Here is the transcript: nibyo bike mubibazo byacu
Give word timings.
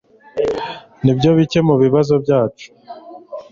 nibyo 1.03 1.29
bike 1.37 1.59
mubibazo 1.67 2.13
byacu 2.23 2.67